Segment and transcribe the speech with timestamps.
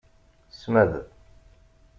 [0.59, 0.91] Smed.